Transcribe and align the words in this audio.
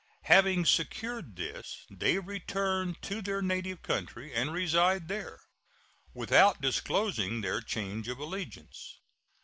Having 0.23 0.65
secured 0.65 1.35
this, 1.35 1.85
they 1.91 2.17
return 2.17 2.95
to 3.03 3.21
their 3.21 3.39
native 3.39 3.83
country 3.83 4.33
and 4.33 4.51
reside 4.51 5.07
there, 5.07 5.39
without 6.11 6.59
disclosing 6.59 7.41
their 7.41 7.61
change 7.61 8.07
of 8.07 8.17
allegiance. 8.17 8.97